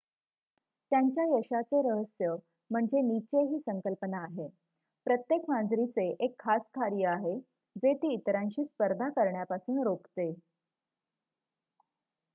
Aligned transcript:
त्यांच्या 0.91 1.23
यशाचे 1.27 1.81
रहस्य 1.81 2.29
म्हणजे 2.71 3.01
निचे 3.03 3.41
ही 3.43 3.59
संकल्पना 3.59 4.21
आहे 4.21 4.47
प्रत्येक 5.05 5.41
मांजरीचे 5.49 6.07
एक 6.19 6.33
खास 6.39 6.65
कार्य 6.73 7.07
आहे 7.09 7.37
जे 7.75 7.93
ती 7.95 8.13
इतरांशी 8.13 8.65
स्पर्धा 8.65 9.09
करण्यापासून 9.11 9.83
रोखते 9.83 10.31